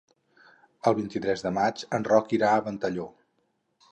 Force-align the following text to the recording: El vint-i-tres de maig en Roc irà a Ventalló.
El 0.91 0.95
vint-i-tres 0.99 1.43
de 1.47 1.51
maig 1.59 1.85
en 1.99 2.09
Roc 2.09 2.35
irà 2.39 2.49
a 2.53 2.63
Ventalló. 2.69 3.09